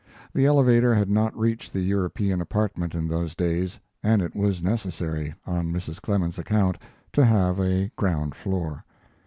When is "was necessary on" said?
4.35-5.71